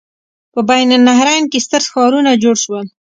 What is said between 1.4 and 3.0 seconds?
کې ستر ښارونه جوړ شول.